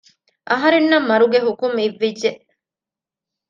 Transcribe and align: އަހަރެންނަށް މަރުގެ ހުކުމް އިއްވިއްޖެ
އަހަރެންނަށް 0.49 1.07
މަރުގެ 1.09 1.39
ހުކުމް 1.47 1.75
އިއްވިއްޖެ 1.79 2.31